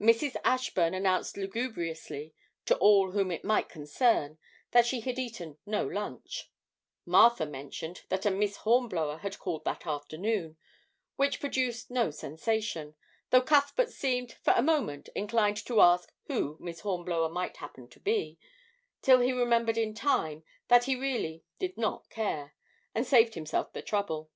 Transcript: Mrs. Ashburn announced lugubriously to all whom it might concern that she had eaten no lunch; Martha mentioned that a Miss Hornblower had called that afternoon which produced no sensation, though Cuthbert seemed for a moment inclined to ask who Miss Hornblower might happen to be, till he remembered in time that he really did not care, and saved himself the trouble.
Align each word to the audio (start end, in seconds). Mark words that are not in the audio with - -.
Mrs. 0.00 0.36
Ashburn 0.44 0.94
announced 0.94 1.36
lugubriously 1.36 2.32
to 2.66 2.76
all 2.78 3.10
whom 3.10 3.32
it 3.32 3.42
might 3.44 3.68
concern 3.68 4.38
that 4.70 4.86
she 4.86 5.00
had 5.00 5.18
eaten 5.18 5.58
no 5.66 5.84
lunch; 5.84 6.52
Martha 7.04 7.44
mentioned 7.44 8.02
that 8.08 8.24
a 8.24 8.30
Miss 8.30 8.58
Hornblower 8.58 9.18
had 9.18 9.40
called 9.40 9.64
that 9.64 9.84
afternoon 9.84 10.56
which 11.16 11.40
produced 11.40 11.90
no 11.90 12.12
sensation, 12.12 12.94
though 13.30 13.42
Cuthbert 13.42 13.90
seemed 13.90 14.34
for 14.44 14.52
a 14.52 14.62
moment 14.62 15.08
inclined 15.16 15.56
to 15.66 15.80
ask 15.80 16.12
who 16.28 16.56
Miss 16.60 16.82
Hornblower 16.82 17.30
might 17.30 17.56
happen 17.56 17.88
to 17.88 17.98
be, 17.98 18.38
till 19.00 19.18
he 19.18 19.32
remembered 19.32 19.78
in 19.78 19.94
time 19.94 20.44
that 20.68 20.84
he 20.84 20.94
really 20.94 21.42
did 21.58 21.76
not 21.76 22.08
care, 22.08 22.54
and 22.94 23.04
saved 23.04 23.34
himself 23.34 23.72
the 23.72 23.82
trouble. 23.82 24.30